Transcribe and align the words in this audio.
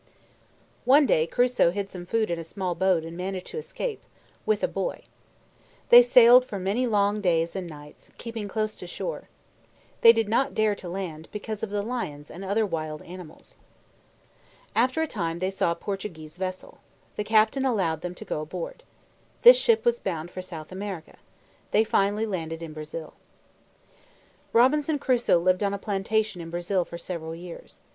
One 0.83 1.05
day 1.05 1.27
Crusoe 1.27 1.69
hid 1.69 1.91
some 1.91 2.07
food 2.07 2.31
in 2.31 2.39
a 2.39 2.43
small 2.43 2.73
boat 2.73 3.03
and 3.03 3.15
managed 3.15 3.45
to 3.51 3.59
escape, 3.59 4.01
with 4.47 4.63
a 4.63 4.67
boy. 4.67 5.03
They 5.89 6.01
sailed 6.01 6.43
for 6.43 6.57
many 6.57 6.87
long 6.87 7.21
days 7.21 7.55
and 7.55 7.69
nights, 7.69 8.09
keeping 8.17 8.47
close 8.47 8.75
to 8.77 8.87
shore. 8.87 9.29
They 10.01 10.11
did 10.11 10.27
not 10.27 10.55
dare 10.55 10.73
to 10.73 10.89
land, 10.89 11.27
because 11.31 11.61
of 11.61 11.69
the 11.69 11.83
lions 11.83 12.31
and 12.31 12.43
other 12.43 12.65
wild 12.65 13.03
animals. 13.03 13.57
After 14.75 15.03
a 15.03 15.07
time 15.07 15.37
they 15.37 15.51
saw 15.51 15.71
a 15.73 15.85
Portuguese 15.85 16.35
vessel. 16.35 16.79
The 17.15 17.23
captain 17.23 17.63
allowed 17.63 18.01
them 18.01 18.15
to 18.15 18.25
go 18.25 18.41
aboard. 18.41 18.81
This 19.43 19.57
ship 19.59 19.85
was 19.85 19.99
bound 19.99 20.31
for 20.31 20.41
South 20.41 20.71
America. 20.71 21.17
They 21.69 21.83
finally 21.83 22.25
landed 22.25 22.63
in 22.63 22.73
Brazil. 22.73 23.13
Robinson 24.51 24.97
Crusoe 24.97 25.37
lived 25.37 25.61
on 25.61 25.75
a 25.75 25.77
plantation 25.77 26.41
in 26.41 26.49
Brazil 26.49 26.85
for 26.85 26.97
several 26.97 27.35
years. 27.35 27.81